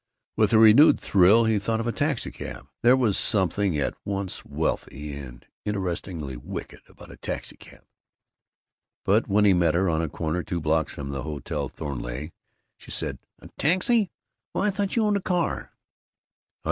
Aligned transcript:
With 0.35 0.51
a 0.51 0.57
renewed 0.57 0.99
thrill 0.99 1.43
he 1.45 1.59
thought 1.59 1.79
of 1.79 1.85
a 1.85 1.91
taxicab. 1.91 2.65
There 2.81 2.97
was 2.97 3.19
something 3.19 3.77
at 3.77 3.93
once 4.03 4.43
wealthy 4.43 5.13
and 5.13 5.45
interestingly 5.63 6.35
wicked 6.35 6.79
about 6.87 7.11
a 7.11 7.17
taxicab. 7.17 7.83
But 9.05 9.27
when 9.27 9.45
he 9.45 9.53
met 9.53 9.75
her, 9.75 9.91
on 9.91 10.01
a 10.01 10.09
corner 10.09 10.41
two 10.41 10.59
blocks 10.59 10.91
from 10.93 11.09
the 11.09 11.21
Hotel 11.21 11.69
Thornleigh, 11.69 12.31
she 12.77 12.89
said, 12.89 13.19
"A 13.43 13.49
taxi? 13.59 14.09
Why, 14.53 14.69
I 14.69 14.71
thought 14.71 14.95
you 14.95 15.03
owned 15.05 15.17
a 15.17 15.21
car!" 15.21 15.55
"I 15.55 15.61
do. 15.65 15.69